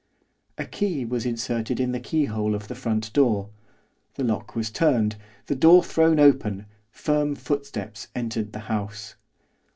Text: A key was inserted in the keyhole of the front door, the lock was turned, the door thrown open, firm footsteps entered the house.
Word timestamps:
A 0.57 0.65
key 0.65 1.05
was 1.05 1.27
inserted 1.27 1.79
in 1.79 1.91
the 1.91 1.99
keyhole 1.99 2.55
of 2.55 2.67
the 2.67 2.73
front 2.73 3.13
door, 3.13 3.51
the 4.15 4.23
lock 4.23 4.55
was 4.55 4.71
turned, 4.71 5.15
the 5.45 5.53
door 5.53 5.83
thrown 5.83 6.19
open, 6.19 6.65
firm 6.89 7.35
footsteps 7.35 8.07
entered 8.15 8.51
the 8.51 8.61
house. 8.65 9.13